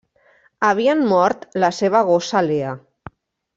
[0.69, 2.75] Havien mort la seva gossa Lea.